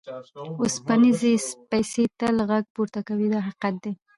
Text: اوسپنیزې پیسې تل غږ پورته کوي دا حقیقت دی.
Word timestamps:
اوسپنیزې 0.61 1.33
پیسې 1.69 2.03
تل 2.19 2.35
غږ 2.49 2.65
پورته 2.75 2.99
کوي 3.07 3.27
دا 3.33 3.39
حقیقت 3.47 3.75
دی. 3.83 3.93